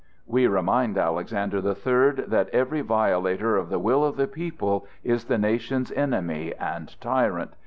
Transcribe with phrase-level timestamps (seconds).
[0.25, 5.25] We remind Alexander the Third that every violator of the will of the people is
[5.25, 7.53] the nation's enemy and tyrant.